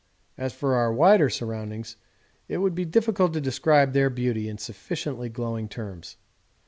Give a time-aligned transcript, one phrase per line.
[0.35, 1.95] As for our wider surroundings
[2.47, 6.17] it would be difficult to describe their beauty in sufficiently glowing terms.